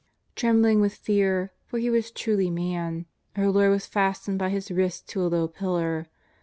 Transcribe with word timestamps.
Trembling 0.35 0.81
with 0.81 0.95
fear, 0.95 1.51
for 1.67 1.77
He 1.77 1.87
was 1.91 2.09
truly 2.09 2.49
man, 2.49 3.05
our 3.35 3.51
Lord 3.51 3.69
was 3.69 3.85
fastened 3.85 4.39
by 4.39 4.49
His 4.49 4.71
wrists 4.71 5.03
to 5.13 5.21
a 5.21 5.27
low 5.29 5.47
pillar. 5.47 6.07